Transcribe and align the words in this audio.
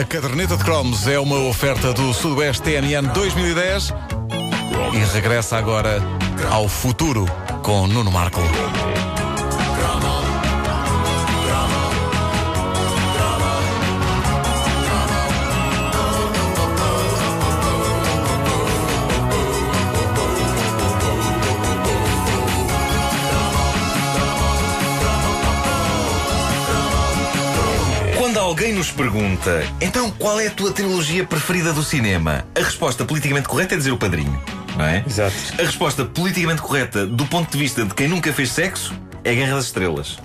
A 0.00 0.04
caderneta 0.06 0.56
de 0.56 0.64
cromos 0.64 1.06
é 1.06 1.18
uma 1.18 1.36
oferta 1.40 1.92
do 1.92 2.14
Sudoeste 2.14 2.62
TNN 2.62 3.12
2010 3.12 3.92
e 4.94 5.12
regressa 5.12 5.58
agora 5.58 6.02
ao 6.50 6.66
futuro 6.66 7.26
com 7.62 7.86
Nuno 7.86 8.10
Marco. 8.10 8.40
Alguém 28.40 28.72
nos 28.72 28.90
pergunta, 28.90 29.62
então 29.80 30.10
qual 30.12 30.40
é 30.40 30.46
a 30.46 30.50
tua 30.50 30.72
trilogia 30.72 31.24
preferida 31.24 31.72
do 31.72 31.82
cinema? 31.82 32.44
A 32.58 32.60
resposta 32.60 33.04
politicamente 33.04 33.46
correta 33.46 33.74
é 33.74 33.76
dizer 33.78 33.92
o 33.92 33.98
padrinho, 33.98 34.40
não 34.76 34.84
é? 34.84 35.04
Exato. 35.06 35.34
A 35.58 35.62
resposta 35.62 36.04
politicamente 36.04 36.62
correta, 36.62 37.06
do 37.06 37.26
ponto 37.26 37.52
de 37.52 37.58
vista 37.58 37.84
de 37.84 37.94
quem 37.94 38.08
nunca 38.08 38.32
fez 38.32 38.50
sexo, 38.50 38.94
é 39.22 39.34
Guerra 39.34 39.56
das 39.56 39.66
Estrelas. 39.66 40.18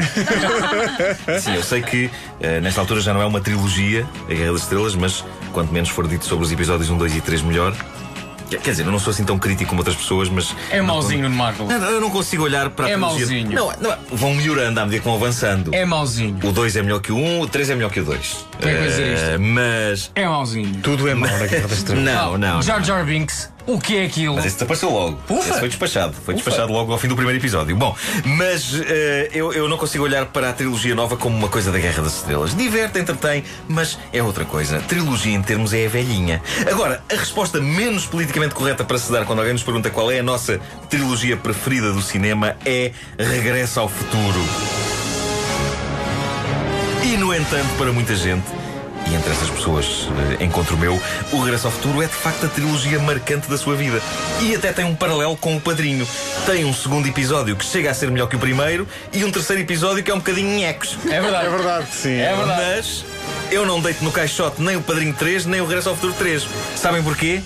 Sim, 1.41 1.55
eu 1.55 1.63
sei 1.63 1.81
que 1.81 2.09
eh, 2.39 2.61
nesta 2.61 2.79
altura 2.79 3.01
já 3.01 3.13
não 3.13 3.21
é 3.21 3.25
uma 3.25 3.41
trilogia, 3.41 4.07
a 4.29 4.33
Guerra 4.33 4.53
das 4.53 4.61
Estrelas, 4.61 4.95
mas 4.95 5.23
quanto 5.51 5.73
menos 5.73 5.89
for 5.89 6.07
dito 6.07 6.25
sobre 6.25 6.45
os 6.45 6.51
episódios 6.51 6.89
1, 6.89 6.97
2 6.97 7.15
e 7.17 7.21
3, 7.21 7.41
melhor. 7.41 7.75
Quer 8.49 8.71
dizer, 8.71 8.85
eu 8.85 8.91
não 8.91 8.99
sou 8.99 9.11
assim 9.11 9.23
tão 9.23 9.37
crítico 9.37 9.69
como 9.69 9.81
outras 9.81 9.95
pessoas, 9.95 10.29
mas. 10.29 10.55
É 10.69 10.81
mauzinho 10.81 11.29
no 11.29 11.35
não, 11.35 11.89
eu 11.89 12.01
não 12.01 12.09
consigo 12.09 12.43
olhar 12.43 12.69
para 12.69 12.87
a 12.87 12.89
É 12.89 12.97
mauzinho. 12.97 13.51
Não, 13.51 13.71
não, 13.79 13.97
vão 14.11 14.33
melhorando 14.33 14.79
à 14.79 14.85
medida 14.85 15.01
que 15.01 15.07
vão 15.07 15.15
avançando. 15.15 15.73
É 15.73 15.85
mauzinho. 15.85 16.37
O 16.43 16.51
2 16.51 16.75
é 16.75 16.81
melhor 16.81 16.99
que 16.99 17.11
o 17.11 17.17
1, 17.17 17.25
um, 17.25 17.41
o 17.41 17.47
3 17.47 17.69
é 17.69 17.75
melhor 17.75 17.91
que 17.91 17.99
o 17.99 18.05
2. 18.05 18.45
Quem 18.59 18.71
é 18.71 18.75
que 18.75 18.83
dizer 18.83 19.13
isto? 19.13 19.41
Mas. 19.41 20.11
É 20.15 20.27
mauzinho. 20.27 20.79
Tudo 20.81 21.07
é 21.07 21.15
mau 21.15 21.29
na 21.29 21.45
Guerra 21.47 21.67
das 21.67 21.77
Estrelas. 21.77 22.03
Não, 22.03 22.37
não. 22.37 22.61
Jar 22.61 22.79
não. 22.79 22.85
Jar 22.85 23.05
Binks, 23.05 23.49
o 23.67 23.79
que 23.79 23.97
é 23.97 24.05
aquilo? 24.05 24.35
Mas 24.35 24.45
esse 24.45 24.55
desapareceu 24.55 24.89
logo. 24.89 25.19
Ufa. 25.29 25.49
Esse 25.49 25.59
foi 25.59 25.69
despachado. 25.69 26.15
Foi 26.23 26.33
despachado 26.35 26.71
logo 26.71 26.91
ao 26.91 26.97
fim 26.99 27.07
do 27.07 27.15
primeiro 27.15 27.39
episódio. 27.39 27.75
Bom, 27.75 27.95
mas 28.23 28.79
eh, 28.87 29.29
eu, 29.33 29.51
eu 29.53 29.67
não 29.67 29.77
consigo 29.77 30.03
olhar 30.03 30.25
para 30.27 30.49
a 30.49 30.53
trilogia 30.53 30.93
nova 30.93 31.17
como 31.17 31.35
uma 31.35 31.49
coisa 31.49 31.71
da 31.71 31.79
Guerra 31.79 32.03
das 32.03 32.17
Estrelas. 32.17 32.55
Diverte, 32.55 32.99
entretém, 32.99 33.43
mas 33.67 33.97
é 34.13 34.21
outra 34.21 34.45
coisa. 34.45 34.79
Trilogia 34.81 35.33
em 35.33 35.41
termos 35.41 35.73
é 35.73 35.85
a 35.85 35.89
velhinha. 35.89 36.41
Agora, 36.69 37.03
a 37.11 37.15
resposta 37.15 37.59
menos 37.59 38.05
politicamente 38.05 38.53
correta 38.53 38.83
para 38.83 38.97
se 38.97 39.11
dar 39.11 39.25
quando 39.25 39.39
alguém 39.39 39.53
nos 39.53 39.63
pergunta 39.63 39.89
qual 39.89 40.11
é 40.11 40.19
a 40.19 40.23
nossa 40.23 40.59
trilogia 40.89 41.35
preferida 41.35 41.91
do 41.91 42.01
cinema 42.01 42.55
é 42.65 42.91
Regresso 43.17 43.79
ao 43.79 43.89
Futuro. 43.89 44.41
E, 47.03 47.17
no 47.17 47.33
entanto, 47.33 47.69
para 47.77 47.91
muita 47.91 48.15
gente, 48.15 48.45
e 49.07 49.15
entre 49.15 49.31
essas 49.31 49.49
pessoas 49.49 50.07
eh, 50.39 50.43
encontro 50.43 50.75
o 50.75 50.79
meu, 50.79 51.01
o 51.31 51.39
Regresso 51.39 51.67
ao 51.67 51.73
Futuro 51.73 52.01
é 52.01 52.07
de 52.07 52.13
facto 52.13 52.45
a 52.45 52.49
trilogia 52.49 52.99
marcante 52.99 53.49
da 53.49 53.57
sua 53.57 53.75
vida. 53.75 54.01
E 54.41 54.55
até 54.55 54.73
tem 54.73 54.85
um 54.85 54.95
paralelo 54.95 55.37
com 55.37 55.55
o 55.55 55.61
Padrinho. 55.61 56.07
Tem 56.45 56.65
um 56.65 56.73
segundo 56.73 57.07
episódio 57.07 57.55
que 57.55 57.65
chega 57.65 57.91
a 57.91 57.93
ser 57.93 58.09
melhor 58.09 58.27
que 58.27 58.35
o 58.35 58.39
primeiro 58.39 58.87
e 59.13 59.23
um 59.23 59.31
terceiro 59.31 59.61
episódio 59.61 60.03
que 60.03 60.11
é 60.11 60.13
um 60.13 60.19
bocadinho 60.19 60.57
nhecos. 60.57 60.97
É 61.05 61.21
verdade. 61.21 61.45
É 61.45 61.49
verdade, 61.49 61.87
sim. 61.91 62.15
É 62.15 62.35
verdade. 62.35 62.61
Mas 62.61 63.05
eu 63.51 63.65
não 63.65 63.79
deito 63.79 64.03
no 64.03 64.11
caixote 64.11 64.61
nem 64.61 64.75
o 64.75 64.81
Padrinho 64.81 65.13
3 65.13 65.45
nem 65.45 65.61
o 65.61 65.65
Regresso 65.65 65.89
ao 65.89 65.95
Futuro 65.95 66.13
3. 66.13 66.47
Sabem 66.75 67.03
porquê? 67.03 67.41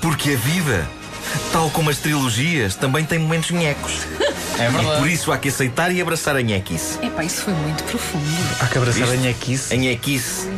Porque 0.00 0.32
a 0.32 0.36
vida, 0.36 0.88
tal 1.52 1.70
como 1.70 1.90
as 1.90 1.98
trilogias, 1.98 2.74
também 2.74 3.04
tem 3.04 3.18
momentos 3.18 3.50
nhecos. 3.50 4.06
É 4.60 4.68
E 4.68 4.72
por 4.72 4.80
verdade. 4.84 5.12
isso 5.12 5.32
há 5.32 5.38
que 5.38 5.48
aceitar 5.48 5.90
e 5.92 6.00
abraçar 6.00 6.36
a 6.36 6.42
nhequice. 6.42 6.98
Epá, 7.02 7.24
isso 7.24 7.42
foi 7.42 7.54
muito 7.54 7.82
profundo. 7.84 8.24
Há 8.60 8.66
que 8.66 8.78
abraçar 8.78 9.02
Viste? 9.06 9.16
a 9.16 9.20
nhequice. 9.20 9.74
A 9.74 9.76
nhequice. 9.76 10.48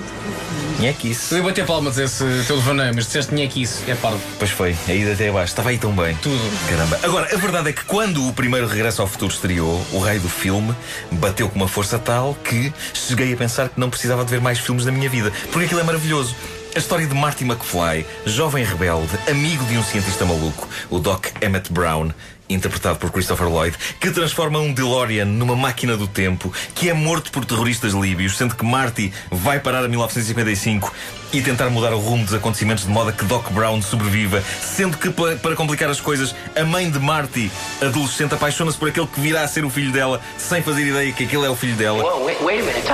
Nhequice. 0.80 1.32
Eu 1.32 1.38
ia 1.38 1.44
bater 1.44 1.64
palmas 1.64 1.96
a 1.98 2.04
esse 2.04 2.24
teu 2.46 2.56
levaneio, 2.56 2.92
mas 2.94 3.06
disseste 3.06 3.62
isso. 3.62 3.82
É 3.86 3.94
parvo. 3.94 4.18
Pois 4.38 4.50
foi, 4.50 4.74
a 4.88 4.92
ida 4.92 5.12
até 5.12 5.28
abaixo. 5.28 5.52
Estava 5.52 5.70
aí 5.70 5.78
tão 5.78 5.92
bem. 5.92 6.16
Tudo. 6.16 6.40
Caramba. 6.68 6.98
Agora, 7.02 7.32
a 7.32 7.38
verdade 7.38 7.68
é 7.68 7.72
que 7.72 7.84
quando 7.84 8.26
o 8.26 8.32
primeiro 8.32 8.66
Regresso 8.66 9.00
ao 9.02 9.06
Futuro 9.06 9.32
estreou, 9.32 9.84
o 9.92 9.98
raio 10.00 10.20
do 10.20 10.28
filme 10.28 10.74
bateu 11.12 11.48
com 11.48 11.56
uma 11.56 11.68
força 11.68 11.98
tal 11.98 12.34
que 12.42 12.72
cheguei 12.92 13.32
a 13.32 13.36
pensar 13.36 13.68
que 13.68 13.78
não 13.78 13.88
precisava 13.88 14.24
de 14.24 14.30
ver 14.32 14.40
mais 14.40 14.58
filmes 14.58 14.84
na 14.84 14.90
minha 14.90 15.08
vida. 15.08 15.30
Porque 15.52 15.66
aquilo 15.66 15.80
é 15.80 15.84
maravilhoso. 15.84 16.34
A 16.74 16.78
história 16.78 17.06
de 17.06 17.14
Marty 17.14 17.44
McFly, 17.44 18.06
jovem 18.24 18.64
rebelde, 18.64 19.10
amigo 19.28 19.62
de 19.66 19.76
um 19.76 19.82
cientista 19.82 20.24
maluco, 20.24 20.66
o 20.88 20.98
Doc 20.98 21.26
Emmett 21.42 21.70
Brown, 21.70 22.10
interpretado 22.48 22.98
por 22.98 23.10
Christopher 23.10 23.48
Lloyd, 23.48 23.76
que 24.00 24.10
transforma 24.10 24.58
um 24.58 24.72
DeLorean 24.72 25.24
numa 25.26 25.54
máquina 25.56 25.96
do 25.96 26.06
tempo, 26.06 26.52
que 26.74 26.88
é 26.88 26.94
morto 26.94 27.30
por 27.30 27.44
terroristas 27.44 27.92
líbios, 27.92 28.36
sendo 28.36 28.54
que 28.54 28.64
Marty 28.64 29.12
vai 29.30 29.58
parar 29.60 29.84
a 29.84 29.88
1955 29.88 30.92
e 31.32 31.40
tentar 31.40 31.70
mudar 31.70 31.94
o 31.94 31.98
rumo 31.98 32.26
dos 32.26 32.34
acontecimentos 32.34 32.84
de 32.84 32.90
modo 32.90 33.08
a 33.08 33.12
que 33.12 33.24
Doc 33.24 33.50
Brown 33.52 33.80
sobreviva, 33.80 34.42
sendo 34.60 34.98
que, 34.98 35.08
pa- 35.08 35.34
para 35.42 35.56
complicar 35.56 35.88
as 35.88 35.98
coisas, 35.98 36.34
a 36.54 36.62
mãe 36.62 36.90
de 36.90 36.98
Marty, 36.98 37.50
adolescente, 37.80 38.34
apaixona-se 38.34 38.76
por 38.76 38.88
aquele 38.88 39.06
que 39.06 39.18
virá 39.18 39.42
a 39.42 39.48
ser 39.48 39.64
o 39.64 39.70
filho 39.70 39.90
dela, 39.90 40.20
sem 40.36 40.60
fazer 40.62 40.86
ideia 40.86 41.10
que 41.12 41.24
aquele 41.24 41.46
é 41.46 41.48
o 41.48 41.56
filho 41.56 41.74
dela. 41.76 42.02
Whoa, 42.02 42.24
wait, 42.24 42.38
wait 42.42 42.60
a 42.60 42.64
minute. 42.66 42.86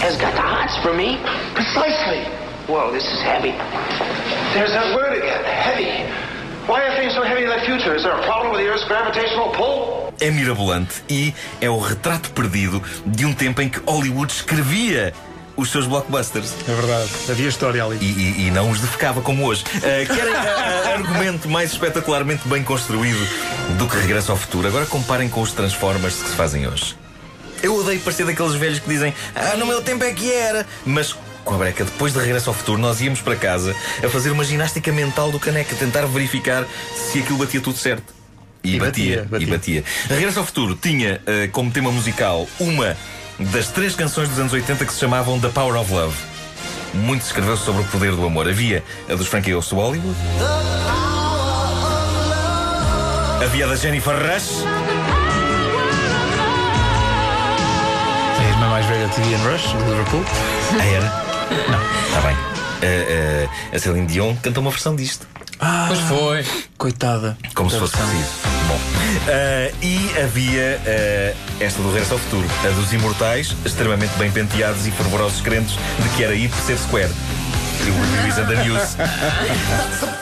Has 0.00 0.16
got 0.16 0.34
the 0.34 0.40
hots 0.42 0.76
for 0.82 0.92
me? 0.94 1.18
Precisely. 1.54 2.24
Whoa, 2.66 2.90
this 2.92 3.04
is 3.04 3.20
heavy. 3.22 3.52
There's 4.54 4.72
that 4.72 4.94
word 4.94 5.16
again, 5.18 5.42
heavy. 5.44 5.90
Why 6.66 6.82
are 6.86 6.96
things 6.96 7.14
so 7.14 7.22
heavy 7.22 7.42
in 7.44 7.50
the 7.50 7.60
future? 7.66 7.94
Is 7.96 8.02
there 8.04 8.12
a 8.16 8.22
problem 8.24 8.52
with 8.52 8.60
the 8.62 8.68
Earth's 8.70 8.84
gravitational 8.86 9.50
pull? 9.52 10.00
é 10.20 10.30
mirabolante 10.30 11.02
e 11.08 11.32
é 11.62 11.70
o 11.70 11.78
retrato 11.78 12.30
perdido 12.32 12.82
de 13.06 13.24
um 13.24 13.32
tempo 13.32 13.62
em 13.62 13.70
que 13.70 13.80
Hollywood 13.86 14.30
escrevia 14.30 15.14
os 15.56 15.70
seus 15.70 15.86
blockbusters 15.86 16.52
É 16.68 16.74
verdade. 16.74 17.10
Havia 17.30 17.48
história 17.48 17.82
ali. 17.82 17.96
e, 18.02 18.04
e- 18.04 18.46
e 18.48 18.50
não 18.50 18.70
os 18.70 18.80
defecava 18.80 19.22
como 19.22 19.46
hoje. 19.46 19.64
Uh, 19.76 20.14
querem 20.14 20.34
uh, 20.34 20.92
argumento 20.94 21.48
mais 21.48 21.72
espetacularmente 21.72 22.46
bem 22.48 22.62
construído 22.62 23.18
do 23.78 23.88
que 23.88 23.96
Regresso 23.96 24.30
ao 24.30 24.36
Futuro? 24.36 24.68
Agora 24.68 24.84
comparem 24.84 25.28
com 25.30 25.40
os 25.40 25.52
Transformers 25.52 26.16
que 26.22 26.28
se 26.28 26.36
fazem 26.36 26.66
hoje. 26.68 26.94
Eu 27.62 27.76
odeio 27.76 28.00
parecer 28.00 28.24
daqueles 28.24 28.54
velhos 28.54 28.78
que 28.78 28.88
dizem 28.88 29.14
Ah, 29.34 29.56
no 29.56 29.66
meu 29.66 29.82
tempo 29.82 30.02
é 30.04 30.12
que 30.12 30.32
era. 30.32 30.66
Mas 30.84 31.14
com 31.44 31.54
a 31.54 31.58
breca, 31.58 31.84
depois 31.84 32.12
de 32.12 32.18
Regresso 32.18 32.50
ao 32.50 32.54
Futuro, 32.54 32.78
nós 32.80 33.00
íamos 33.00 33.20
para 33.20 33.34
casa 33.34 33.74
a 34.04 34.08
fazer 34.08 34.30
uma 34.30 34.44
ginástica 34.44 34.92
mental 34.92 35.30
do 35.32 35.38
caneca, 35.40 35.74
tentar 35.74 36.06
verificar 36.06 36.64
se 36.94 37.18
aquilo 37.20 37.38
batia 37.38 37.60
tudo 37.60 37.78
certo. 37.78 38.14
E, 38.62 38.76
E 38.76 38.78
batia, 38.78 39.26
batia, 39.28 39.46
e 39.46 39.50
batia. 39.50 39.84
Regresso 40.08 40.38
ao 40.38 40.44
Futuro 40.44 40.74
tinha 40.76 41.20
eh, 41.26 41.48
como 41.50 41.70
tema 41.70 41.90
musical 41.90 42.46
uma 42.58 42.94
das 43.38 43.68
três 43.68 43.94
canções 43.94 44.28
dos 44.28 44.38
anos 44.38 44.52
80 44.52 44.84
que 44.84 44.92
se 44.92 44.98
chamavam 45.00 45.40
The 45.40 45.48
Power 45.48 45.80
of 45.80 45.90
Love. 45.92 46.14
Muito 46.92 47.22
se 47.22 47.28
escreveu 47.28 47.56
sobre 47.56 47.82
o 47.82 47.84
poder 47.86 48.12
do 48.12 48.26
amor. 48.26 48.46
Havia 48.48 48.84
a 49.08 49.14
dos 49.14 49.26
Frankie 49.28 49.52
Goes 49.52 49.66
to 49.68 49.76
Hollywood. 49.76 50.14
Havia 53.42 53.64
a 53.64 53.68
da 53.68 53.76
Jennifer 53.76 54.14
Rush. 54.14 55.19
É 58.40 58.44
a 58.44 58.48
irmã 58.48 58.68
mais 58.70 58.86
velha 58.86 59.06
de 59.08 59.20
Ian 59.30 59.38
Rush, 59.50 59.68
de 59.68 59.84
Liverpool. 59.84 60.24
Ah, 60.78 60.84
era? 60.84 61.06
Não, 61.70 62.06
está 62.06 62.20
bem. 62.22 62.36
Eh, 62.82 63.46
eh, 63.72 63.76
a 63.76 63.78
Celine 63.78 64.06
Dion 64.06 64.34
cantou 64.36 64.62
uma 64.62 64.70
versão 64.70 64.96
disto. 64.96 65.26
Pois 65.88 66.00
foi. 66.00 66.46
Coitada. 66.78 67.36
Como 67.54 67.68
se 67.68 67.78
fosse 67.78 67.96
preciso. 67.96 68.30
Bom. 68.66 68.78
Eh, 69.28 69.74
e 69.82 70.10
havia 70.18 70.80
eh, 70.86 71.34
esta 71.60 71.82
do 71.82 71.92
Regresso 71.92 72.14
ao 72.14 72.18
Futuro, 72.18 72.48
a 72.64 72.68
dos 72.70 72.92
imortais, 72.92 73.54
extremamente 73.64 74.16
bem 74.16 74.30
penteados 74.30 74.86
e 74.86 74.90
fervorosos 74.90 75.40
crentes 75.42 75.76
de 75.98 76.08
que 76.16 76.24
era 76.24 76.34
ir 76.34 76.50
ser 76.66 76.78
square. 76.78 77.10
E 77.84 77.90
o 77.90 78.16
Release 78.16 78.40
and 78.40 78.46
the 78.46 78.64
News. 78.64 80.19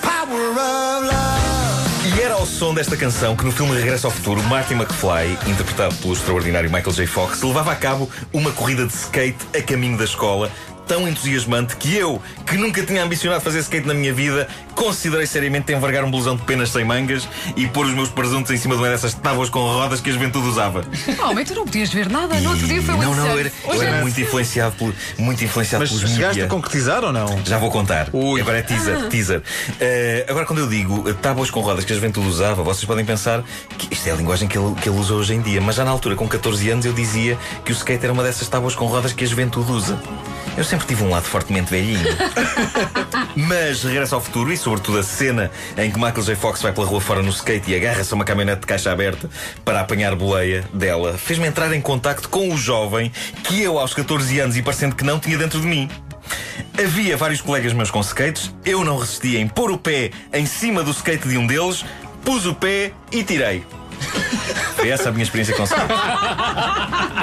Som 2.49 2.75
desta 2.75 2.97
canção 2.97 3.37
que 3.37 3.45
no 3.45 3.53
filme 3.53 3.73
Regresso 3.77 4.07
ao 4.07 4.11
Futuro, 4.11 4.43
Marty 4.45 4.75
McFly, 4.75 5.39
interpretado 5.47 5.95
pelo 5.97 6.15
extraordinário 6.15 6.69
Michael 6.69 6.93
J. 6.93 7.07
Fox, 7.07 7.43
levava 7.43 7.71
a 7.71 7.77
cabo 7.77 8.11
uma 8.33 8.51
corrida 8.51 8.85
de 8.85 8.93
skate 8.93 9.39
a 9.57 9.63
caminho 9.63 9.97
da 9.97 10.05
escola. 10.05 10.51
Tão 10.89 11.07
entusiasmante 11.07 11.77
que 11.77 11.95
eu, 11.95 12.21
que 12.47 12.57
nunca 12.57 12.83
tinha 12.83 13.05
ambicionado 13.05 13.43
fazer 13.43 13.59
skate 13.61 13.87
na 13.87 13.95
minha 13.95 14.13
vida, 14.13 14.49
considerei 14.75 15.27
seriamente 15.27 15.73
envergar 15.73 16.03
um 16.03 16.11
blusão 16.11 16.35
de 16.35 16.43
penas 16.43 16.71
sem 16.71 16.85
mangas 16.85 17.29
e 17.57 17.67
pôr 17.67 17.85
os 17.85 17.93
meus 17.93 18.09
presuntos 18.09 18.51
em 18.51 18.57
cima 18.57 18.75
de 18.75 18.81
uma 18.81 18.89
dessas 18.89 19.13
tábuas 19.13 19.51
com 19.51 19.61
rodas 19.61 20.01
que 20.01 20.09
a 20.09 20.13
juventude 20.13 20.49
usava. 20.49 20.85
Oh, 21.23 21.35
mas 21.35 21.49
tu 21.49 21.55
não 21.55 21.65
podias 21.65 21.93
ver 21.93 22.09
nada. 22.09 22.41
No 22.41 22.51
outro 22.51 22.67
dia 22.67 22.81
foi 22.83 22.95
não, 22.97 23.15
muito 23.15 23.17
não, 23.17 23.27
eu 23.27 23.39
era, 23.39 23.49
eu 23.49 23.71
Hoje 23.71 23.85
era 23.85 23.97
é 23.97 24.01
muito 24.01 24.21
influenciado, 24.21 24.77
por, 24.77 24.95
muito 25.19 25.45
influenciado 25.45 25.85
Mas 25.85 25.91
pelos 25.93 26.11
chegaste 26.15 26.43
a 26.43 26.47
concretizar 26.47 27.05
ou 27.05 27.13
não? 27.13 27.39
Já 27.45 27.59
vou 27.59 27.71
contar. 27.71 28.09
Ui. 28.13 28.41
Agora 28.41 28.59
é 28.59 28.63
teaser, 28.63 29.09
teaser. 29.09 29.43
Eh, 29.81 30.27
agora, 30.29 30.47
quando 30.47 30.61
eu 30.61 30.69
digo 30.69 31.09
eh, 31.09 31.13
tábuas 31.13 31.51
com 31.51 31.61
rodas 31.61 31.85
que 31.85 31.93
a 31.93 31.97
juventude 31.97 32.27
usava, 32.27 32.63
vocês 32.63 32.85
podem 32.85 33.05
pensar 33.05 33.45
que 33.77 33.93
isto 33.93 34.09
é 34.09 34.13
a 34.13 34.15
linguagem 34.15 34.49
que 34.49 34.57
ele, 34.57 34.75
que 34.77 34.89
ele 34.89 34.99
usa 34.99 35.15
hoje 35.15 35.35
em 35.35 35.43
dia. 35.43 35.61
Mas 35.61 35.77
já 35.77 35.85
na 35.85 35.91
altura, 35.91 36.15
com 36.15 36.27
14 36.27 36.71
anos, 36.71 36.87
eu 36.87 36.93
dizia 36.93 37.37
que 37.65 37.73
o 37.73 37.75
skate 37.75 38.05
era 38.05 38.13
uma 38.13 38.23
dessas 38.23 38.49
tábuas 38.49 38.75
com 38.75 38.87
rodas 38.87 39.13
que 39.13 39.25
a 39.25 39.27
juventude 39.27 39.71
usa. 39.71 40.01
Eu 40.59 40.65
sempre 40.65 40.89
tive 40.89 41.05
um 41.05 41.11
lado 41.11 41.23
fortemente 41.23 41.71
velhinho. 41.71 42.05
Mas 43.37 43.85
Regresso 43.85 44.17
ao 44.17 44.21
Futuro 44.21 44.53
e, 44.53 44.57
sobretudo, 44.57 44.99
a 44.99 45.05
cena 45.05 45.53
em 45.77 45.89
que 45.89 45.97
Michael 45.97 46.21
J. 46.21 46.35
Fox 46.35 46.61
vai 46.61 46.73
pela 46.73 46.85
rua 46.85 47.01
fora 47.01 47.23
no 47.23 47.31
skate 47.31 47.71
e 47.71 47.77
agarra-se 47.77 48.13
a 48.13 48.17
uma 48.17 48.25
caminhonete 48.25 48.63
de 48.63 48.67
caixa 48.67 48.91
aberta 48.91 49.31
para 49.65 49.79
apanhar 49.79 50.17
boleia 50.17 50.69
dela, 50.75 51.17
fez-me 51.17 51.47
entrar 51.47 51.73
em 51.73 51.81
contacto 51.81 52.29
com 52.29 52.53
o 52.53 52.59
jovem 52.59 53.13
que 53.45 53.63
eu, 53.63 53.79
aos 53.79 53.95
14 53.95 54.41
anos 54.41 54.57
e 54.57 54.63
parecendo 54.63 54.97
que 54.97 55.05
não, 55.05 55.21
tinha 55.21 55.39
dentro 55.39 55.61
de 55.61 55.67
mim. 55.69 55.89
Havia 56.77 57.17
vários 57.17 57.41
colegas 57.41 57.73
meus 57.73 57.93
com 57.93 58.01
skates, 58.01 58.53
eu 58.65 58.83
não 58.83 58.99
resistia 58.99 59.39
em 59.39 59.47
pôr 59.47 59.71
o 59.71 59.79
pé 59.79 60.11
em 60.33 60.45
cima 60.45 60.83
do 60.83 60.91
skate 60.91 61.29
de 61.29 61.39
um 61.39 61.47
deles, 61.47 61.85
pus 62.25 62.47
o 62.47 62.55
pé 62.55 62.91
e 63.13 63.23
tirei. 63.23 63.65
Foi 64.75 64.89
essa 64.89 65.09
a 65.09 65.13
minha 65.13 65.23
experiência 65.23 65.55
com 65.55 65.63
skate. 65.63 65.87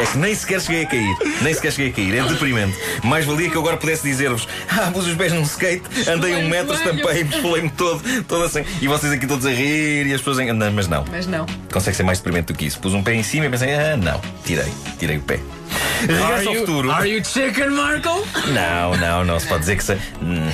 É 0.05 0.11
que 0.11 0.17
nem 0.19 0.35
sequer 0.35 0.61
cheguei 0.61 0.83
a 0.83 0.87
cair. 0.87 1.15
Nem 1.41 1.53
sequer 1.53 1.71
cheguei 1.71 1.91
a 1.91 1.93
cair. 1.93 2.15
É 2.25 2.27
deprimente. 2.29 2.77
Mais 3.03 3.25
valia 3.25 3.49
que 3.49 3.55
eu 3.55 3.61
agora 3.61 3.77
pudesse 3.77 4.03
dizer-vos: 4.03 4.47
Ah, 4.69 4.91
pus 4.93 5.07
os 5.07 5.15
pés 5.15 5.33
num 5.33 5.41
skate, 5.41 5.83
andei 6.09 6.35
um 6.35 6.47
metro, 6.49 6.73
estampei-me, 6.75 7.29
esfolei-me 7.35 7.69
todo, 7.69 8.01
todo 8.23 8.43
assim. 8.43 8.63
E 8.81 8.87
vocês 8.87 9.11
aqui 9.11 9.25
todos 9.25 9.45
a 9.45 9.49
rir 9.49 10.05
e 10.07 10.13
as 10.13 10.21
pessoas. 10.21 10.37
Não, 10.53 10.71
mas 10.71 10.87
não. 10.87 11.05
Mas 11.09 11.25
não. 11.27 11.45
Consegue 11.71 11.97
ser 11.97 12.03
mais 12.03 12.19
deprimente 12.19 12.53
do 12.53 12.57
que 12.57 12.65
isso. 12.65 12.79
Pus 12.79 12.93
um 12.93 13.01
pé 13.03 13.13
em 13.15 13.23
cima 13.23 13.45
e 13.45 13.49
pensei: 13.49 13.73
Ah, 13.73 13.97
não. 13.97 14.21
Tirei. 14.45 14.71
Tirei 14.99 15.17
o 15.17 15.21
pé. 15.21 15.39
Regresso 16.01 16.49
ao 16.49 16.55
futuro. 16.55 16.91
are 16.91 17.09
you 17.09 17.23
chicken, 17.25 17.69
Marco? 17.71 18.09
Não, 18.53 18.95
não, 18.97 19.25
não 19.25 19.39
se 19.39 19.47
pode 19.47 19.61
dizer 19.61 19.77
que 19.77 19.83
se. 19.83 19.93
Hum. 20.21 20.51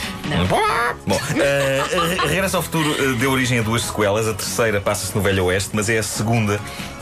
Bom, 1.06 1.20
eh, 1.36 1.84
Re- 2.22 2.28
Regresso 2.28 2.58
ao 2.58 2.64
Futuro 2.64 2.96
eh, 2.98 3.16
deu 3.20 3.32
origem 3.32 3.60
a 3.60 3.62
duas 3.62 3.84
sequelas. 3.84 4.28
A 4.28 4.34
terceira 4.34 4.80
passa-se 4.80 5.14
no 5.16 5.22
Velho 5.22 5.46
Oeste, 5.46 5.72
mas 5.74 5.90
é 5.90 5.98
a 5.98 6.04
segunda 6.04 6.60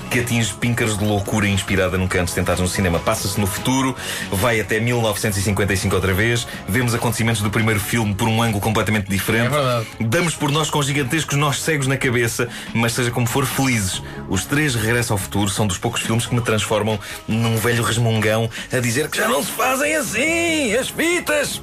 que 0.10 0.20
atinge 0.20 0.54
píncaros 0.56 0.98
de 0.98 1.06
loucura 1.06 1.48
inspirada 1.48 1.98
nunca 1.98 2.20
antes 2.22 2.34
tentados 2.34 2.62
no 2.62 2.68
cinema. 2.68 3.00
Passa-se 3.00 3.40
no 3.40 3.46
futuro, 3.46 3.96
vai 4.32 4.60
até 4.60 4.80
1955 4.80 5.96
outra 5.96 6.14
vez, 6.14 6.48
vemos 6.68 6.94
acontecimentos 6.94 7.42
do 7.42 7.50
primeiro 7.50 7.80
filme 7.80 8.14
por 8.14 8.28
um 8.28 8.42
ângulo 8.42 8.60
completamente 8.60 9.10
diferente. 9.10 9.48
É 9.48 9.50
verdade. 9.50 9.88
Damos 10.00 10.36
por 10.36 10.52
nós 10.52 10.70
com 10.70 10.82
gigantescos 10.82 11.38
nós 11.38 11.62
cegos 11.62 11.88
na 11.88 11.98
cabeça, 11.98 12.50
mas 12.74 12.94
seja 12.94 13.12
como 13.12 13.28
for, 13.28 13.46
felizes. 13.46 14.02
Os 14.28 14.46
três 14.46 14.76
Regresso 14.76 15.14
ao 15.14 15.20
Futuro 15.20 15.50
são 15.50 15.68
dos 15.68 15.78
poucos 15.78 16.02
filmes 16.02 16.26
que 16.26 16.34
me 16.34 16.42
transformam 16.42 17.00
num 17.28 17.58
velho 17.58 17.84
resmungão 17.84 18.50
a 18.72 18.80
dizer 18.80 19.10
que 19.10 19.18
já 19.18 19.28
não 19.28 19.44
se 19.44 19.52
fazem 19.52 19.96
assim, 19.96 20.74
as 20.74 20.90
fitas! 20.90 21.62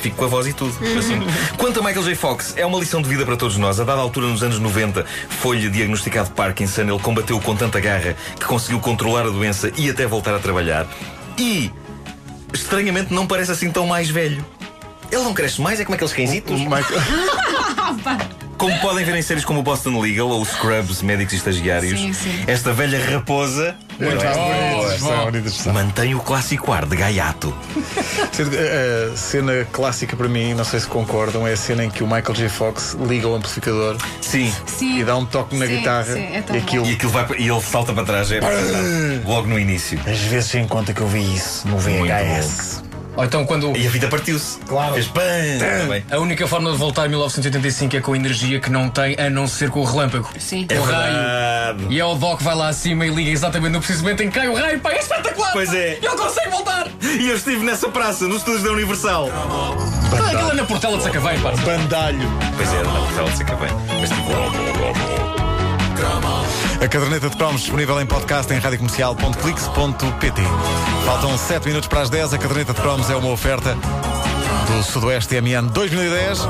Fico 0.00 0.16
com 0.16 0.24
a 0.24 0.28
voz 0.28 0.46
e 0.46 0.52
tudo. 0.52 0.72
Assim. 0.98 1.20
Quanto 1.56 1.80
a 1.80 1.82
Michael 1.82 2.04
J. 2.04 2.14
Fox, 2.14 2.54
é 2.56 2.66
uma 2.66 2.78
lição 2.78 3.00
de 3.00 3.08
vida 3.08 3.24
para 3.24 3.36
todos 3.36 3.56
nós. 3.56 3.78
A 3.80 3.84
dada 3.84 4.00
altura, 4.00 4.26
nos 4.26 4.42
anos 4.42 4.58
90, 4.58 5.04
foi-lhe 5.28 5.68
diagnosticado 5.68 6.30
Parkinson. 6.30 6.82
Ele 6.82 6.98
combateu 6.98 7.40
com 7.40 7.54
tanta 7.54 7.80
garra 7.80 8.16
que 8.38 8.44
conseguiu 8.44 8.80
controlar 8.80 9.22
a 9.22 9.30
doença 9.30 9.72
e 9.76 9.88
até 9.88 10.06
voltar 10.06 10.34
a 10.34 10.38
trabalhar. 10.38 10.86
E, 11.38 11.70
estranhamente, 12.52 13.12
não 13.12 13.26
parece 13.26 13.52
assim 13.52 13.70
tão 13.70 13.86
mais 13.86 14.10
velho. 14.10 14.44
Ele 15.10 15.22
não 15.22 15.34
cresce 15.34 15.60
mais, 15.60 15.78
é 15.78 15.84
como 15.84 15.94
aqueles 15.94 16.12
cãezitos. 16.12 16.60
Como 18.62 18.78
podem 18.78 19.04
ver 19.04 19.16
em 19.16 19.22
séries 19.22 19.44
como 19.44 19.58
o 19.58 19.62
Boston 19.64 19.98
Legal 19.98 20.28
ou 20.28 20.44
Scrubs, 20.44 21.02
Médicos 21.02 21.32
e 21.32 21.36
Estagiários, 21.36 21.98
Sim, 21.98 22.12
sim. 22.12 22.44
esta 22.46 22.72
velha 22.72 23.04
raposa 23.10 23.74
mantém 25.72 26.14
o 26.14 26.20
clássico 26.20 26.70
ar 26.70 26.86
de 26.86 26.94
gaiato. 26.94 27.52
A 29.12 29.16
cena 29.16 29.66
clássica 29.72 30.16
para 30.16 30.28
mim, 30.28 30.54
não 30.54 30.62
sei 30.62 30.78
se 30.78 30.86
concordam, 30.86 31.44
é 31.44 31.54
a 31.54 31.56
cena 31.56 31.84
em 31.84 31.90
que 31.90 32.04
o 32.04 32.06
Michael 32.06 32.34
J. 32.34 32.48
Fox 32.48 32.96
liga 33.08 33.26
o 33.26 33.34
amplificador 33.34 33.96
Sim. 34.20 34.52
E 34.80 35.02
dá 35.02 35.16
um 35.16 35.26
toque 35.26 35.56
na 35.56 35.66
Sim, 35.66 35.78
guitarra 35.78 36.04
sim, 36.04 36.20
é 36.20 36.44
e 36.52 36.56
aquilo. 36.58 36.86
E, 36.86 36.92
aquilo 36.92 37.10
vai, 37.10 37.26
e 37.38 37.48
ele 37.48 37.60
salta 37.60 37.92
para 37.92 38.04
trás, 38.04 38.30
é 38.30 38.38
logo 39.26 39.48
no 39.48 39.58
início. 39.58 39.98
Às 40.06 40.20
vezes 40.20 40.50
sem 40.52 40.68
conta 40.68 40.94
que 40.94 41.00
eu 41.00 41.08
vi 41.08 41.34
isso 41.34 41.66
no 41.66 41.78
VHS. 41.78 42.91
Ou 43.16 43.24
então 43.24 43.44
quando. 43.44 43.76
E 43.76 43.86
a 43.86 43.90
vida 43.90 44.08
partiu-se. 44.08 44.58
Claro. 44.60 44.94
Fez 44.94 45.06
pam, 45.08 45.22
também. 45.58 46.04
A 46.10 46.18
única 46.18 46.46
forma 46.46 46.70
de 46.70 46.78
voltar 46.78 47.04
a 47.04 47.08
1985 47.08 47.96
é 47.96 48.00
com 48.00 48.12
a 48.12 48.16
energia 48.16 48.60
que 48.60 48.70
não 48.70 48.88
tem, 48.88 49.16
a 49.18 49.28
não 49.28 49.46
ser 49.46 49.70
com 49.70 49.80
o 49.80 49.84
relâmpago. 49.84 50.28
Sim. 50.38 50.66
É 50.68 50.78
o 50.78 50.82
raio. 50.82 51.90
E 51.90 52.00
é 52.00 52.04
o 52.04 52.14
Doc 52.14 52.38
que 52.38 52.44
vai 52.44 52.54
lá 52.54 52.68
acima 52.68 53.06
e 53.06 53.10
liga 53.10 53.30
exatamente 53.30 53.72
no 53.72 53.78
preciso 53.78 54.02
momento 54.02 54.22
em 54.22 54.30
que 54.30 54.38
cai 54.38 54.48
o 54.48 54.54
raio. 54.54 54.80
Pá, 54.80 54.92
é 54.92 54.98
espetacular! 54.98 55.52
Pois 55.52 55.72
é. 55.72 55.98
Ele 56.02 56.08
consegue 56.08 56.50
voltar! 56.50 56.88
E 57.02 57.28
eu 57.28 57.36
estive 57.36 57.64
nessa 57.64 57.88
praça, 57.88 58.26
nos 58.26 58.38
estúdios 58.38 58.62
da 58.62 58.70
Universal. 58.72 59.28
Ah, 59.30 60.26
aquilo 60.26 60.50
é 60.50 60.54
na 60.54 60.64
Portela 60.64 60.96
de 60.96 61.04
Sacavém, 61.04 61.38
pá. 61.40 61.52
Bandalho. 61.52 62.30
Pois 62.56 62.72
é, 62.72 62.82
não, 62.82 63.08
estava 63.08 63.30
de 63.30 63.36
sacar 63.36 63.56
bem. 63.58 63.70
Mas 64.00 64.08
tipo, 64.08 64.32
A 66.82 66.88
caderneta 66.88 67.30
de 67.30 67.36
cromos 67.36 67.60
disponível 67.60 68.00
em 68.00 68.06
podcast 68.06 68.52
em 68.52 68.58
radiocomercial.clix.pt. 68.58 70.42
Faltam 71.06 71.38
7 71.38 71.68
minutos 71.68 71.88
para 71.88 72.00
as 72.00 72.10
10. 72.10 72.34
A 72.34 72.38
caderneta 72.38 72.74
de 72.74 72.80
cromos 72.80 73.08
é 73.08 73.14
uma 73.14 73.30
oferta 73.30 73.76
do 74.66 74.82
Sudoeste 74.82 75.40
MN 75.40 75.68
2010. 75.68 76.40